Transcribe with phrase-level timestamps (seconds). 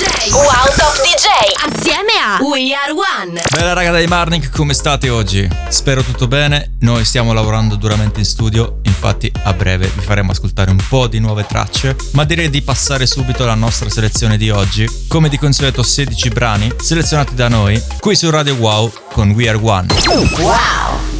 [0.00, 0.32] DJ.
[0.32, 1.26] Wow Top DJ.
[1.68, 3.38] Assieme a We Are One.
[3.50, 5.46] Bella raga dei Marnik, come state oggi?
[5.68, 6.76] Spero tutto bene.
[6.80, 11.18] Noi stiamo lavorando duramente in studio, infatti a breve vi faremo ascoltare un po' di
[11.18, 14.88] nuove tracce, ma direi di passare subito alla nostra selezione di oggi.
[15.06, 19.58] Come di consueto 16 brani selezionati da noi qui su Radio Wow con We Are
[19.60, 19.86] One.
[20.38, 21.19] Wow.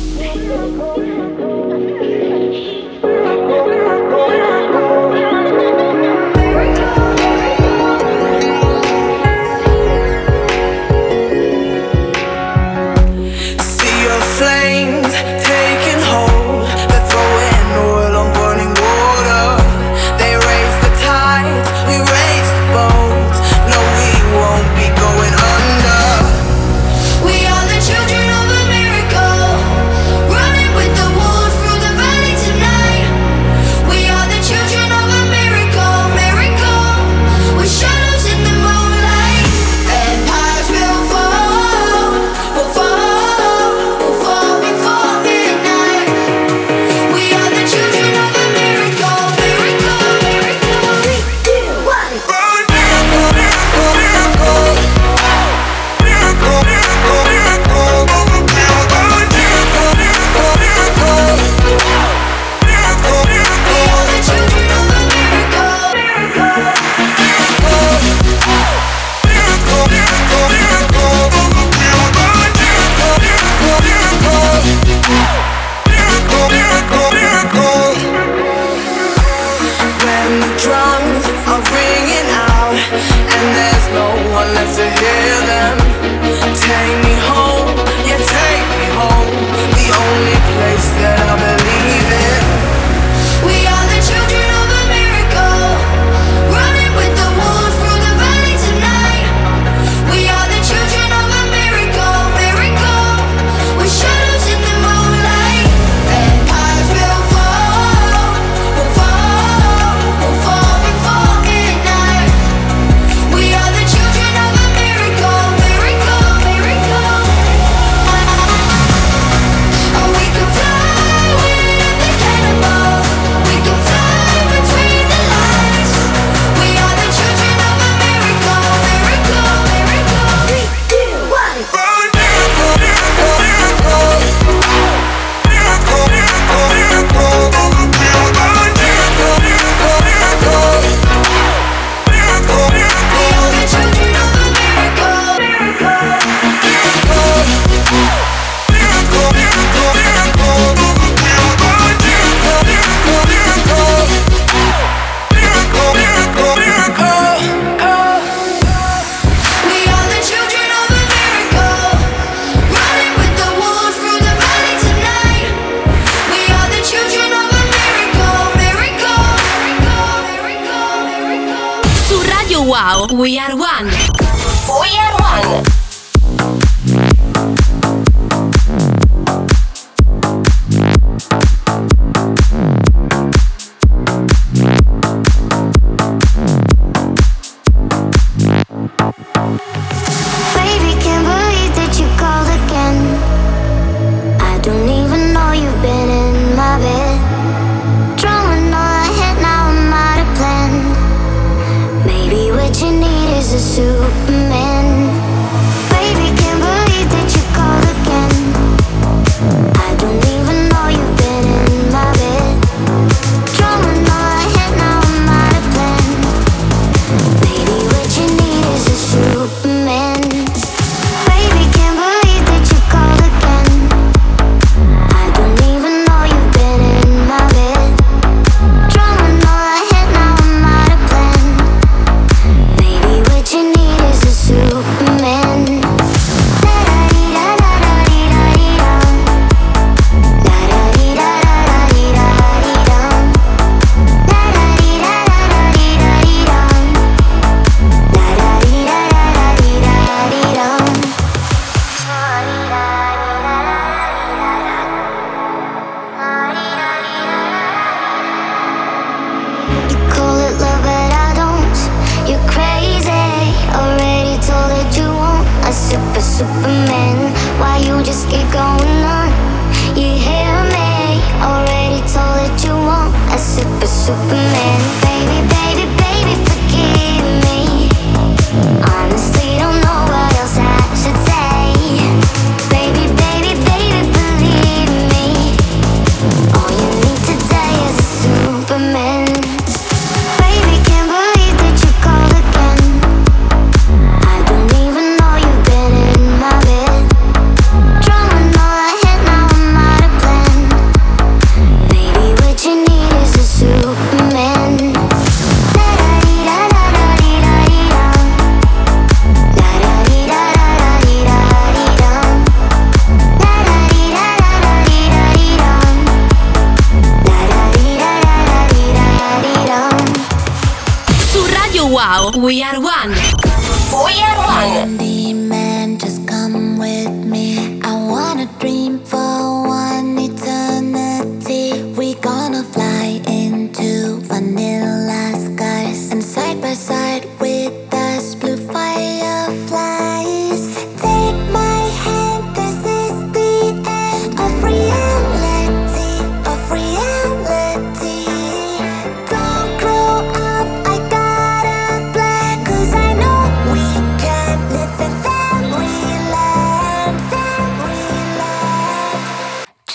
[173.09, 174.10] we are one.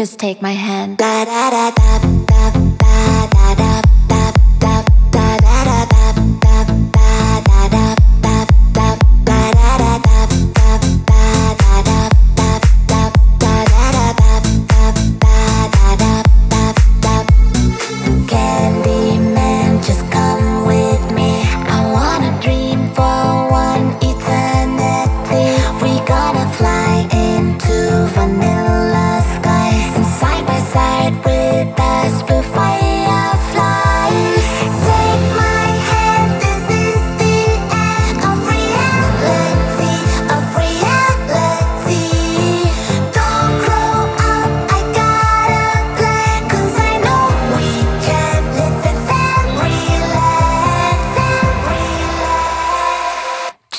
[0.05, 0.99] Just take my hand.
[0.99, 2.24] Da da da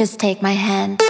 [0.07, 1.06] Just take my hand.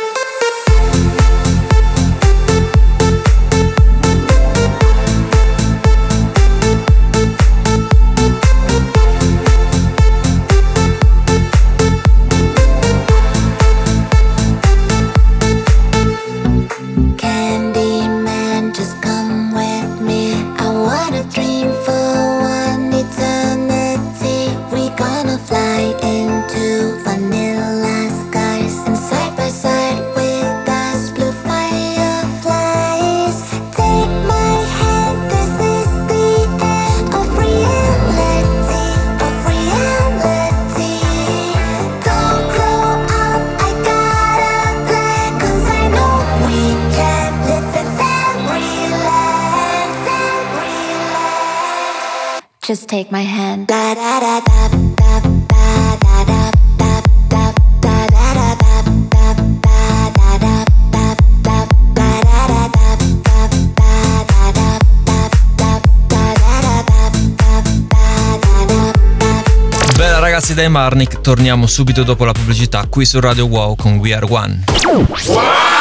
[70.57, 74.65] Dai Marnik, torniamo subito dopo la pubblicità qui su Radio Wow con We Are One.
[74.65, 75.76] Ta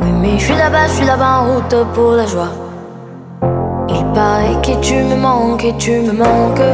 [0.00, 2.48] Oui, mais je suis là-bas, je suis là-bas en route pour la joie.
[3.90, 6.70] Il paraît que tu me manques et tu me manques.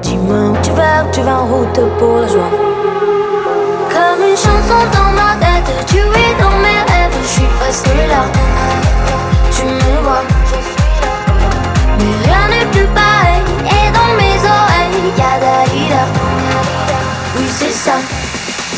[0.00, 2.50] Dis-moi où tu vas, tu vas en route pour la joie.
[3.92, 8.24] Comme une chanson dans ma tête, tu es dans mes rêves, je suis presque là.
[9.54, 10.24] Tu me vois,
[11.98, 13.42] mais rien n'est plus pareil.
[13.66, 16.04] Et dans mes oreilles, y'a Dalida.
[17.36, 18.21] Oui, c'est ça.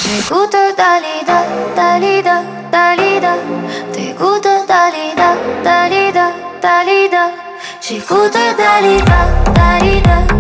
[0.05, 1.43] 嘀咕的哒哩哒
[1.75, 3.35] 哒哩哒哒哩哒，
[3.91, 5.35] 嘀咕的哒哩哒
[5.65, 6.31] 哒哩哒
[6.61, 7.31] 哒哩哒，
[7.81, 10.34] 嘀咕的哒哩哒哒哩哒。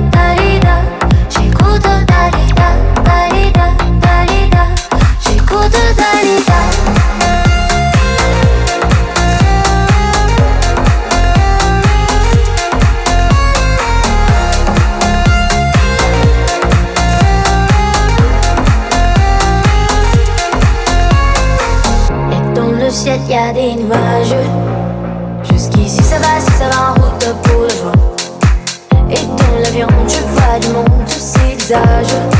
[23.14, 24.34] Le ciel y a des nuages.
[25.50, 27.92] Jusqu'ici ça va, si ça va en route pour la joie.
[29.10, 32.33] Et dans l'avion je vois du monde, tous ces visages.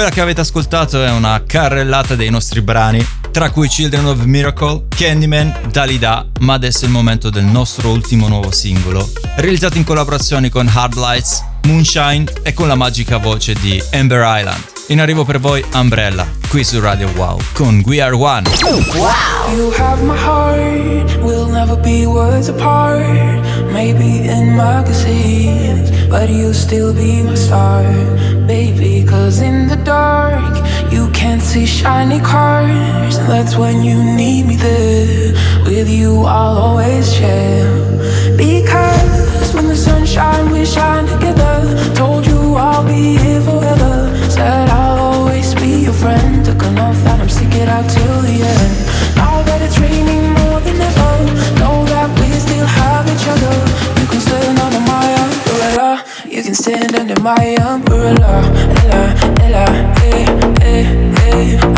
[0.00, 4.84] Quella che avete ascoltato è una carrellata dei nostri brani, tra cui Children of Miracle,
[4.88, 10.48] Candyman, Dalida, ma adesso è il momento del nostro ultimo nuovo singolo, realizzato in collaborazione
[10.48, 14.62] con Hard Lights, Moonshine e con la magica voce di Amber Island.
[14.86, 18.48] In arrivo per voi Umbrella, qui su Radio Wow con We Are One.
[18.94, 19.54] Wow!
[19.54, 23.04] You have my heart, we'll never be words apart.
[23.70, 27.84] Maybe in magazines, but you'll still be my star,
[28.46, 28.99] baby.
[29.10, 30.54] Cause in the dark,
[30.92, 35.32] you can't see shiny cars, that's when you need me there.
[35.64, 37.68] With you, I'll always share.
[38.36, 41.54] Because when the sun shines, we shine together.
[41.94, 43.94] Told you I'll be here forever.
[44.30, 46.44] Said I'll always be your friend.
[46.44, 48.72] Took an oath that I'm stick it out till the end.
[49.16, 51.12] Now that it's raining more than ever,
[51.60, 53.54] know that we still have each other.
[54.00, 56.04] You can stand under my umbrella.
[56.26, 58.69] You can stand under my umbrella.
[58.90, 59.64] Ella, Ella,
[60.02, 60.24] eh,
[60.62, 60.86] eh,
[61.26, 61.69] eh.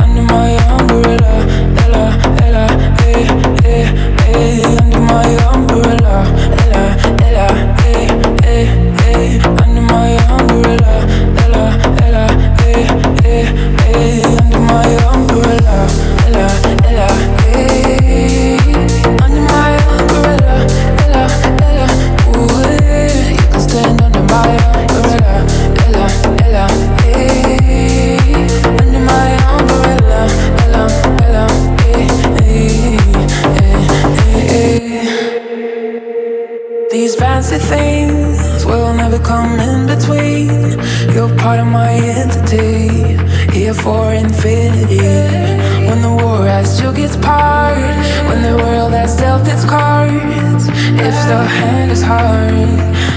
[51.32, 52.52] The hand is hard,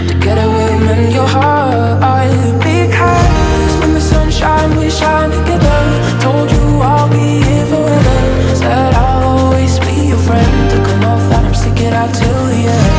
[0.08, 2.00] together we'll mend your heart.
[2.64, 5.80] Because when the sun shines, we shine together.
[6.24, 8.20] Told you I'll be here forever.
[8.56, 10.54] Said I'll always be your friend.
[10.72, 10.88] Took
[11.38, 12.94] I'm stick it out till the end.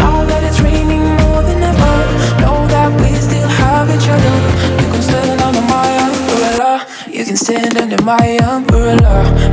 [0.00, 1.96] Now that it's raining more than ever,
[2.40, 4.36] know that we still have each other.
[4.80, 6.72] You can stand under my umbrella.
[7.16, 9.51] You can stand under my umbrella.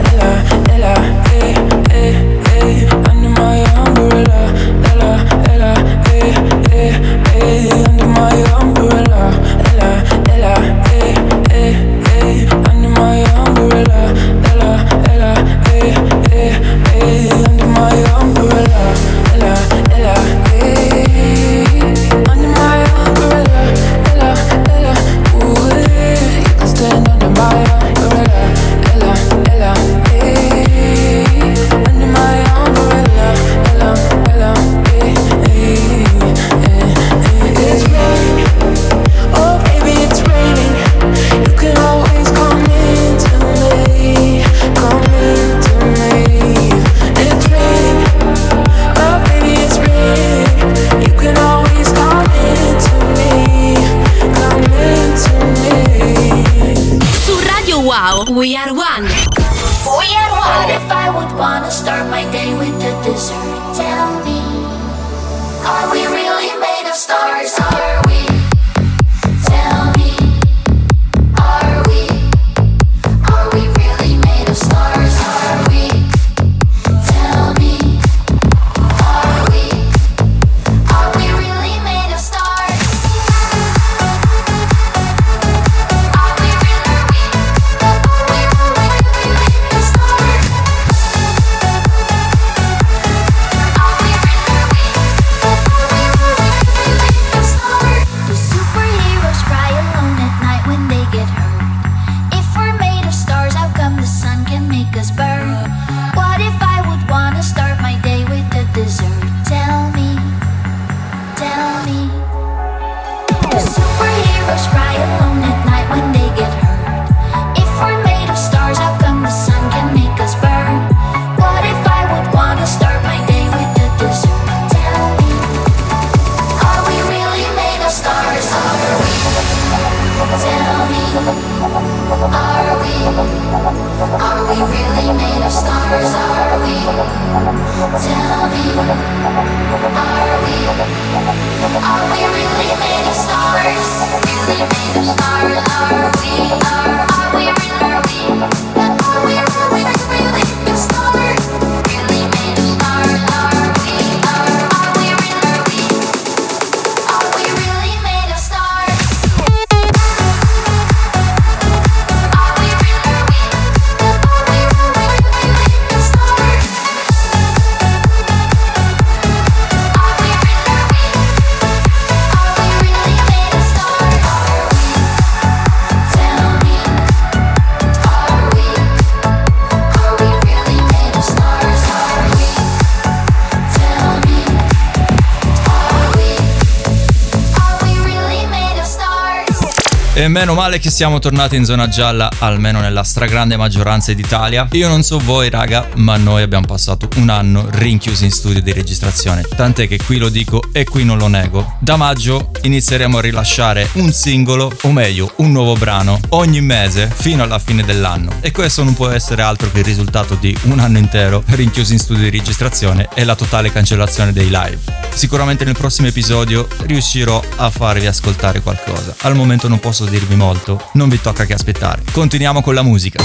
[190.19, 194.67] E meno male che siamo tornati in zona gialla, almeno nella stragrande maggioranza d'Italia.
[194.71, 198.73] Io non so voi, raga, ma noi abbiamo passato un anno rinchiusi in studio di
[198.73, 199.43] registrazione.
[199.55, 201.77] Tant'è che qui lo dico e qui non lo nego.
[201.79, 207.41] Da maggio inizieremo a rilasciare un singolo, o meglio, un nuovo brano, ogni mese fino
[207.41, 208.39] alla fine dell'anno.
[208.41, 211.99] E questo non può essere altro che il risultato di un anno intero rinchiusi in
[211.99, 214.79] studio di registrazione e la totale cancellazione dei live.
[215.13, 219.15] Sicuramente nel prossimo episodio riuscirò a farvi ascoltare qualcosa.
[219.21, 222.01] Al momento non posso dirvi molto, non vi tocca che aspettare.
[222.11, 223.21] Continuiamo con la musica.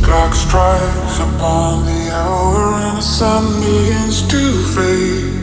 [0.00, 4.38] Clock strikes upon the hour and the sun begins to
[4.74, 5.38] fade.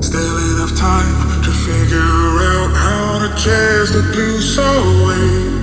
[0.00, 5.54] Still enough time to figure out how to chase the blues away.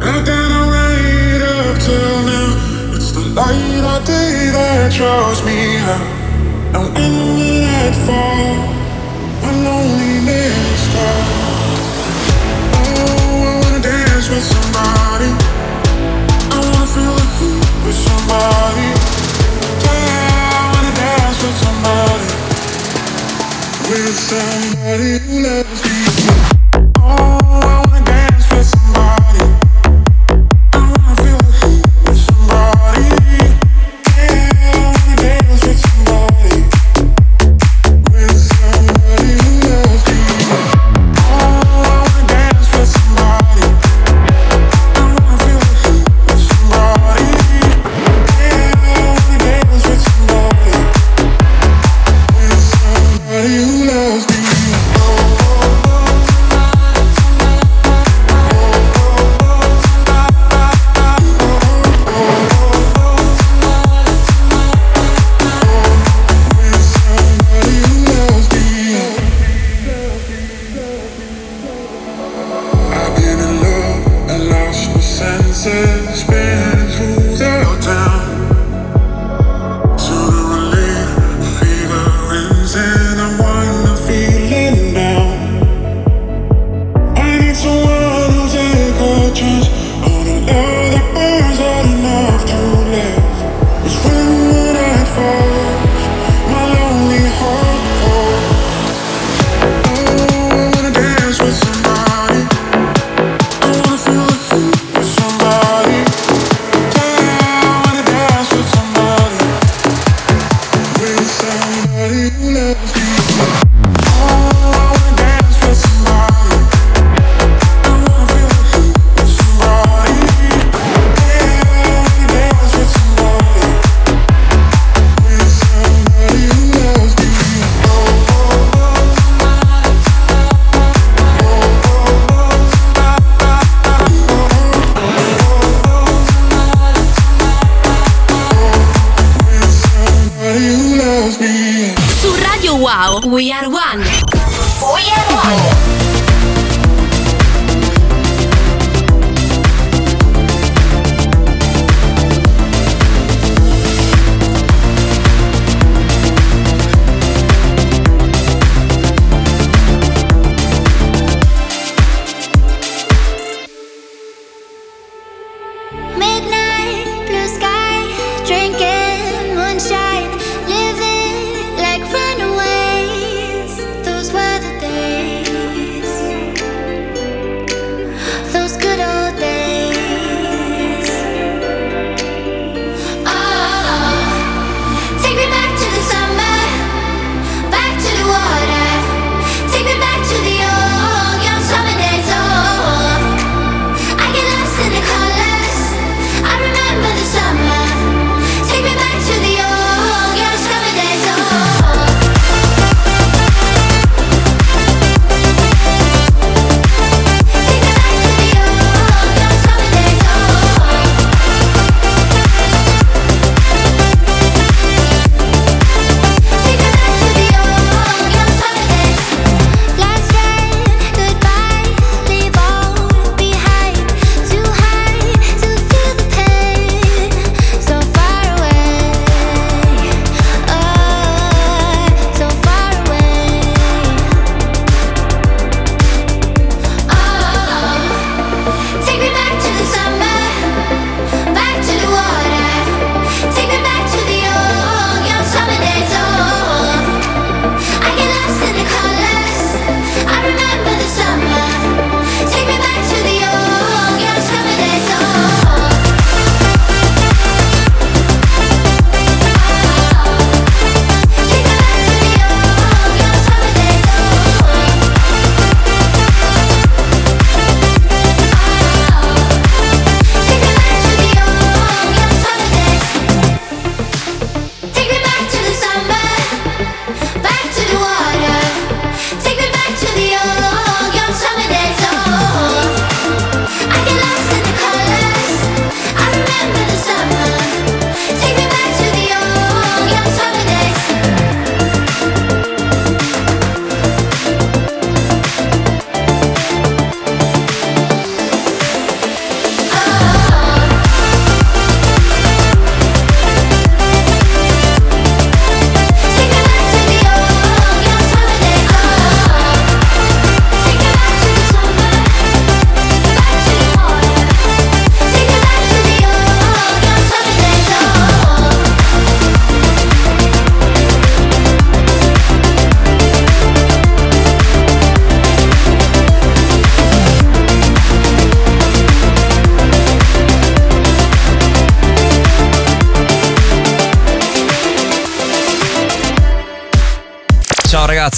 [0.00, 2.94] I've done alright up till now.
[2.96, 6.00] It's the light of day that draws me out.
[6.74, 8.66] And when the night falls,
[9.42, 11.39] my loneliness falls.
[14.42, 15.30] Somebody
[16.50, 17.14] don't wanna feel
[17.84, 18.88] with somebody
[19.84, 22.26] Yeah, I wanna dance with somebody
[23.90, 25.98] with somebody who loves me.
[27.02, 29.59] Oh, I wanna dance with somebody.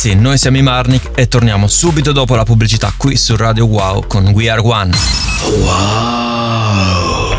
[0.02, 4.06] ragazzi, noi siamo i Marnik e torniamo subito dopo la pubblicità qui su Radio Wow
[4.06, 4.90] con We Are One.
[5.44, 7.36] Wow.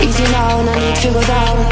[0.00, 1.66] Easy now, no need to go down.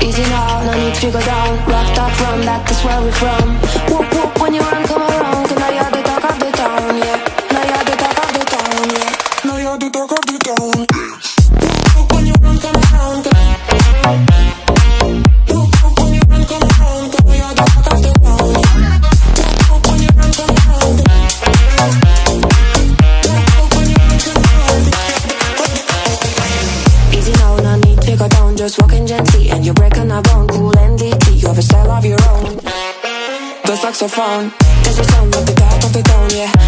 [0.00, 1.58] Easy now, no need to go down.
[1.66, 3.81] Rocked up from that, that's where we're from.
[34.08, 36.61] saxophone There's a sound of the top of the town, yeah.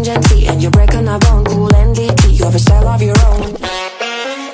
[0.00, 1.44] talking And you're breaking our bone.
[1.44, 3.52] Cool NDT, you have a style of your own.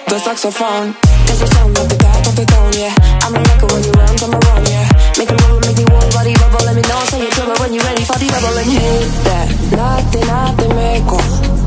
[0.09, 0.97] The saxophone
[1.27, 2.95] There's a sound of the top of the tone, yeah.
[3.23, 4.89] I'm a record when you run I'm around, yeah.
[5.19, 6.65] Make a roll, make me warm, body bubble.
[6.65, 9.47] Let me know, say you're trouble when you're ready for the bubble And hit that,
[9.77, 11.07] nothing, nothing, make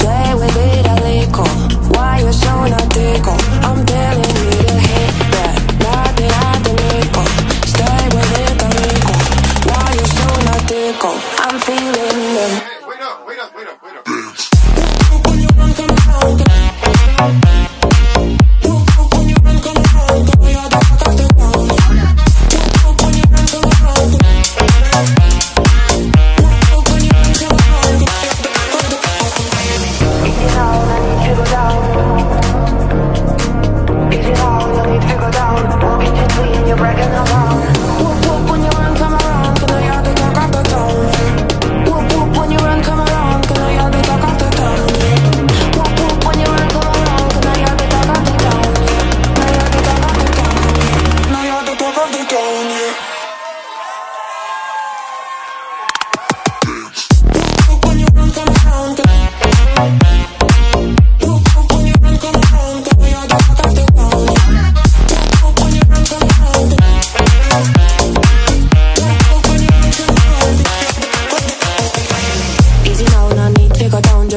[0.01, 1.37] Play with it, I lick
[1.95, 3.37] Why you so not tickle?
[3.61, 4.30] I'm telling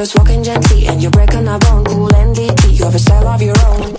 [0.05, 1.83] just walking gently and you're breaking our bone.
[1.83, 3.93] Cool NDT, you have a style of your own.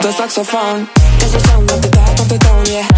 [0.00, 0.88] The saxophone
[1.20, 2.93] is the sound of the back of the tone, yeah.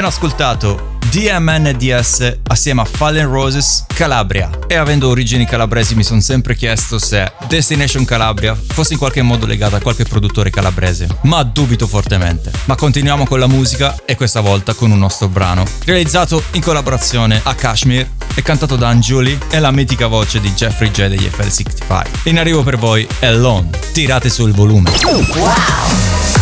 [0.00, 6.54] appena ascoltato DMNDS assieme a Fallen Roses Calabria e avendo origini calabresi mi sono sempre
[6.54, 11.86] chiesto se Destination Calabria fosse in qualche modo legata a qualche produttore calabrese, ma dubito
[11.86, 12.50] fortemente.
[12.64, 17.40] Ma continuiamo con la musica e questa volta con un nostro brano realizzato in collaborazione
[17.42, 22.06] a Kashmir e cantato da Anjuli e la mitica voce di Jeffrey J degli FL65.
[22.24, 24.90] In arrivo per voi è Lone, tirate sul volume.
[25.04, 26.39] Wow!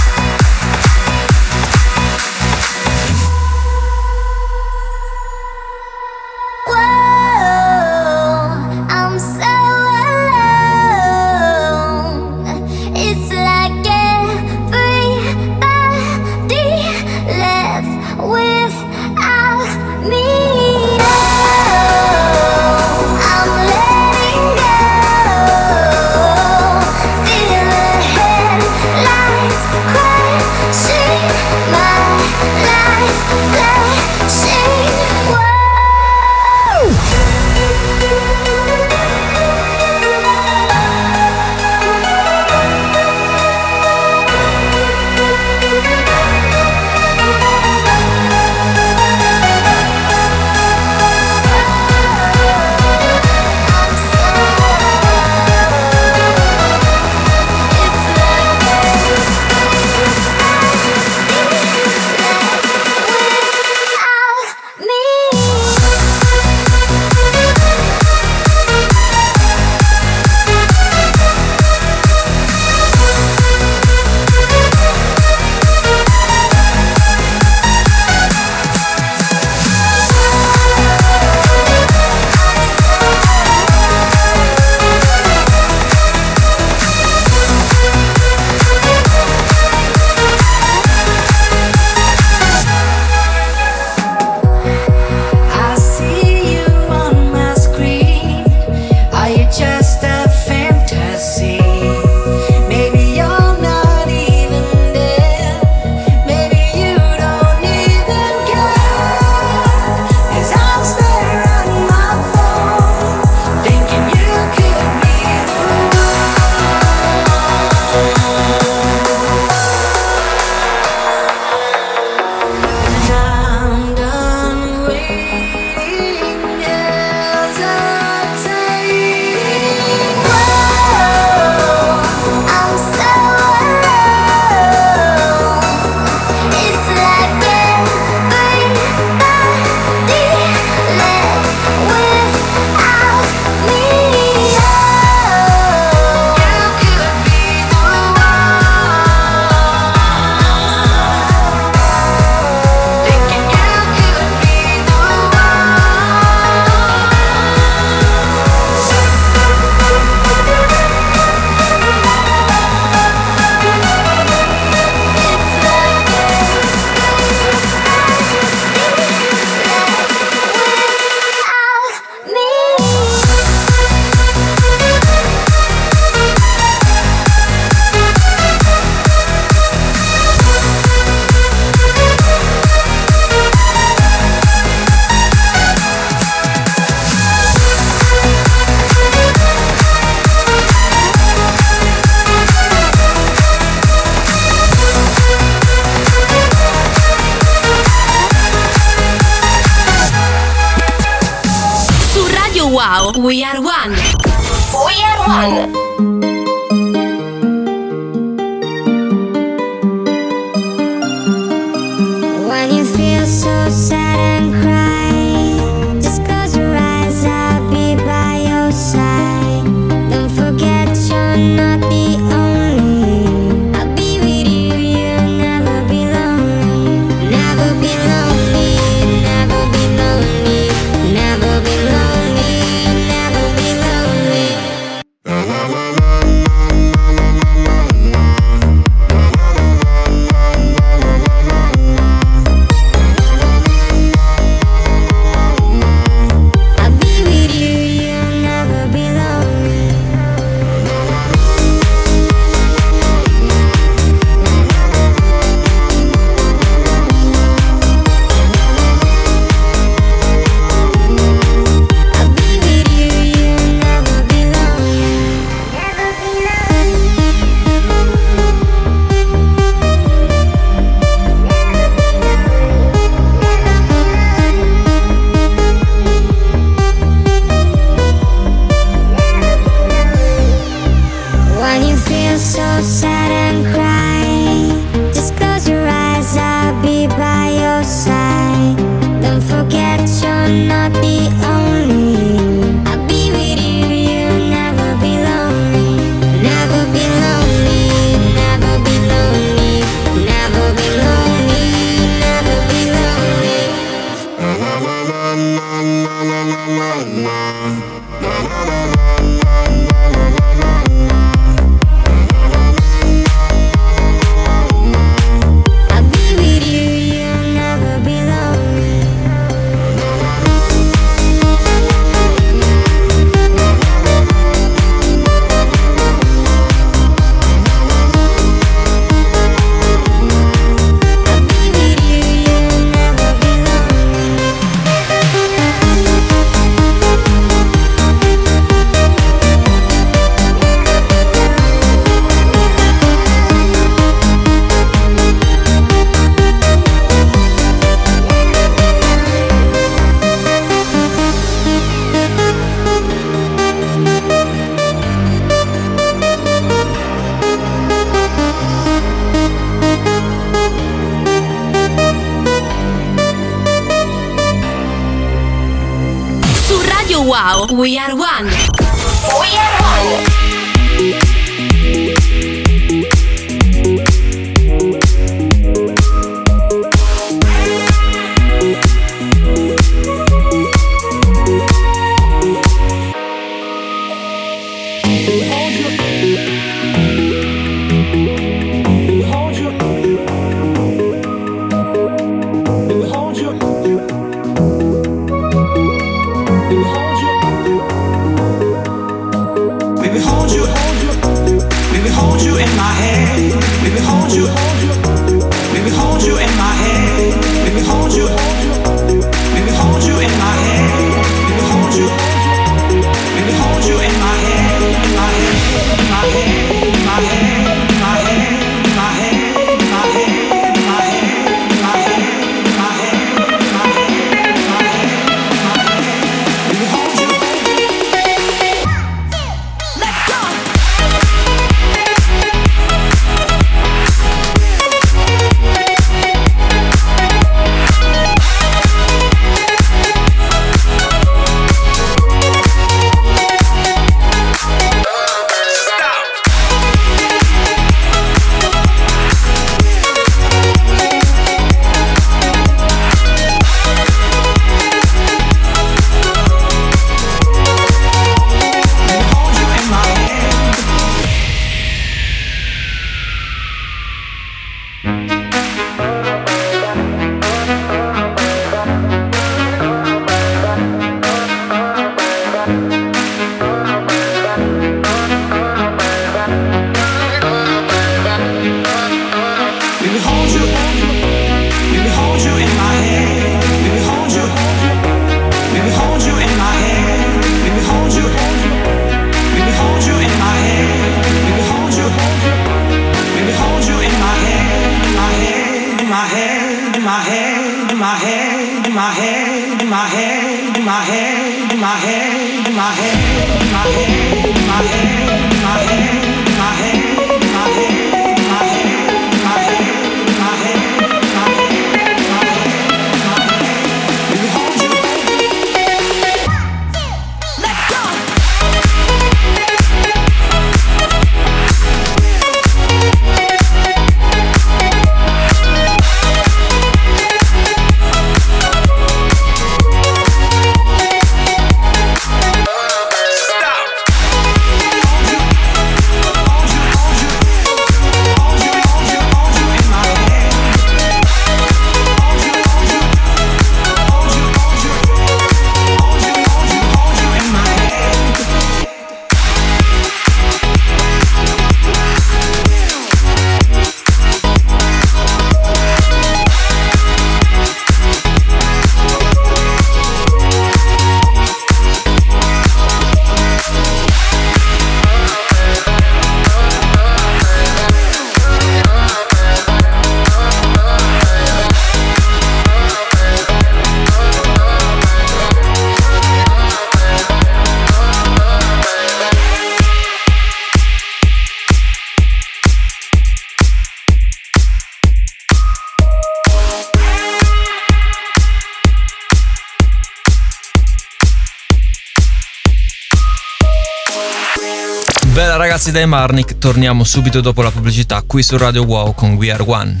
[595.82, 599.64] Grazie dai Marnik, torniamo subito dopo la pubblicità qui su Radio Wow con We Are
[599.66, 600.00] One.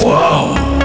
[0.00, 0.81] Wow!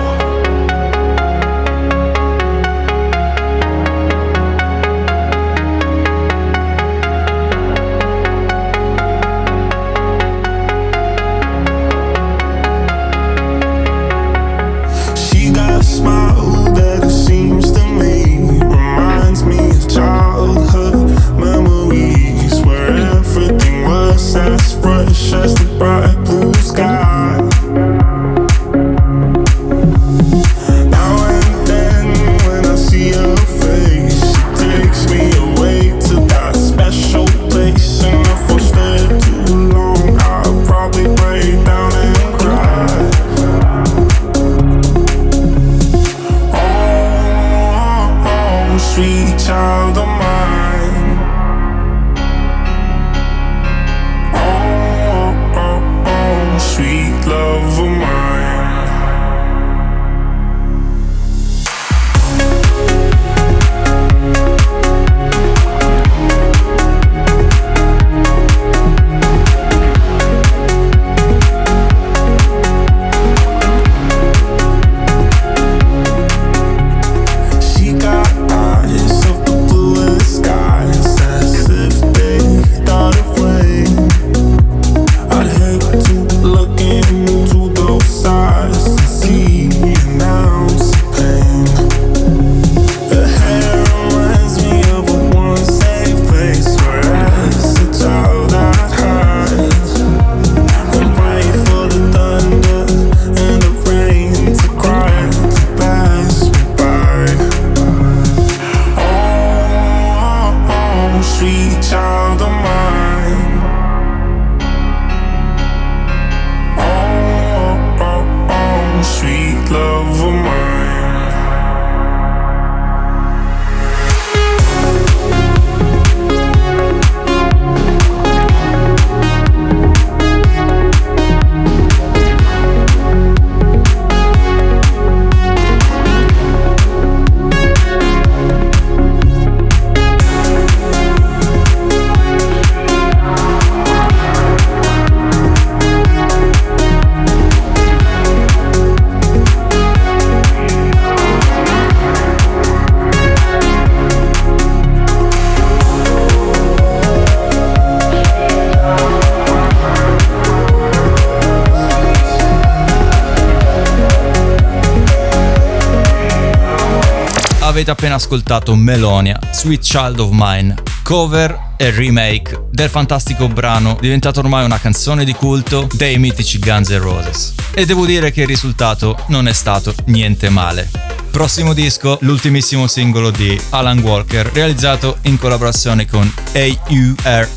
[167.88, 174.40] avete appena ascoltato Melonia, Sweet Child of Mine, cover e remake del fantastico brano diventato
[174.40, 177.54] ormai una canzone di culto dei mitici Guns N' Roses.
[177.74, 180.90] E devo dire che il risultato non è stato niente male.
[181.32, 187.48] Prossimo disco, l'ultimissimo singolo di Alan Walker, realizzato in collaborazione con AURA,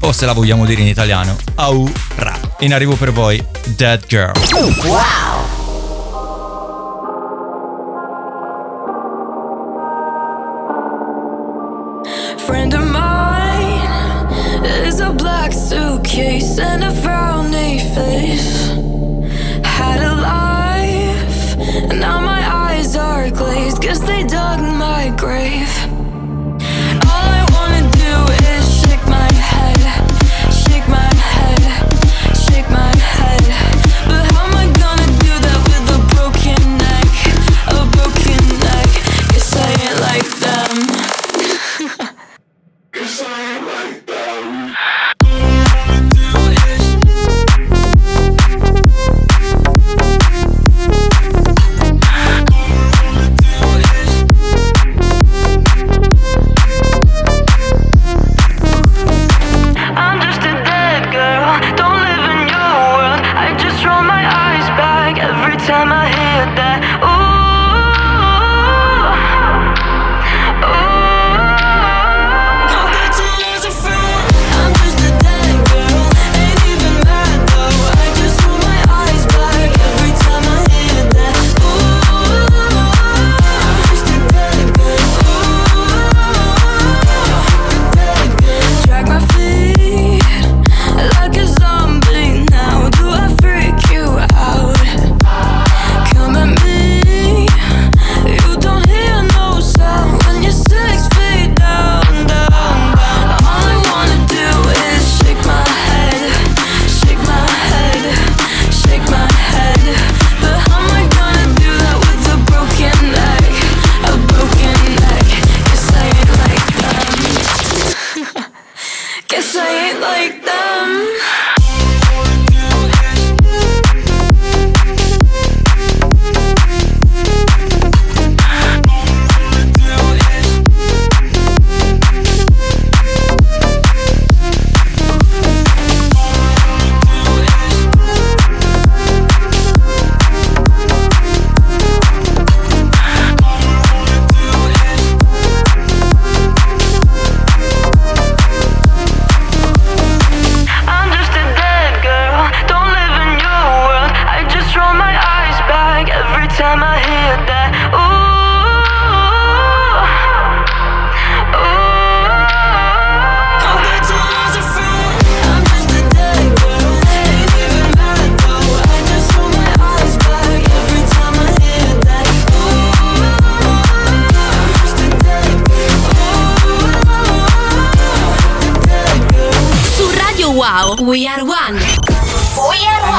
[0.00, 2.38] o se la vogliamo dire in italiano, AURA.
[2.60, 4.32] In arrivo per voi, Dead Girl.
[4.84, 5.35] Wow!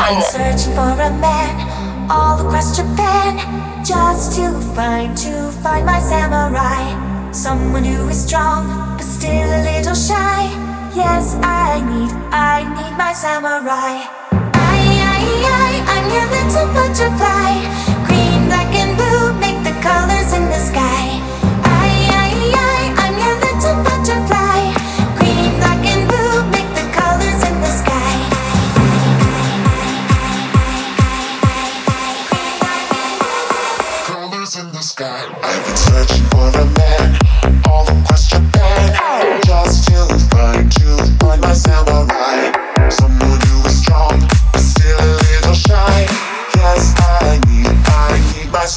[0.07, 3.35] Been searching for a man all across Japan
[3.83, 9.95] just to find to find my samurai, someone who is strong but still a little
[9.95, 10.47] shy.
[10.95, 14.07] Yes, I need I need my samurai.
[14.55, 14.79] I
[15.11, 17.51] I I I'm your little butterfly,
[18.07, 21.16] green, black, and blue make the colors in the sky.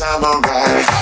[0.00, 0.99] sound alright.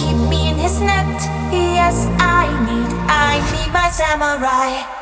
[0.00, 1.20] keep me in his net.
[1.52, 4.99] Yes, I need, I need my samurai.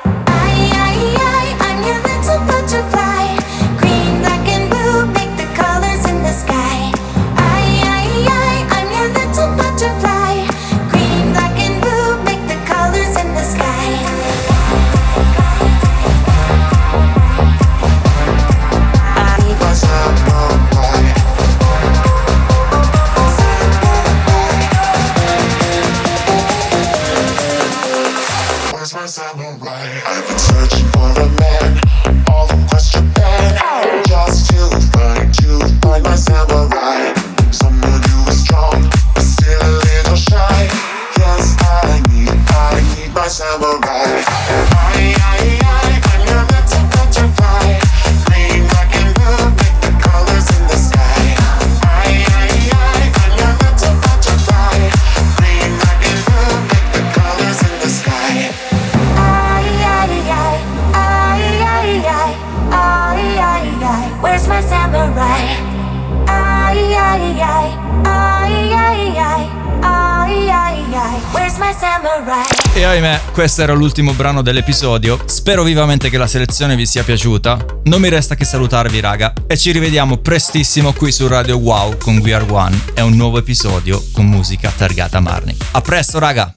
[73.38, 75.22] Questo era l'ultimo brano dell'episodio.
[75.26, 77.56] Spero vivamente che la selezione vi sia piaciuta.
[77.84, 79.32] Non mi resta che salutarvi, raga.
[79.46, 82.76] E ci rivediamo prestissimo qui su Radio Wow con We Are One.
[82.94, 85.56] È un nuovo episodio con musica targata Marni.
[85.70, 86.46] A presto, raga!